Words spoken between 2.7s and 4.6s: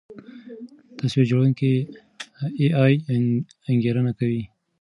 ای انګېرنه کوي.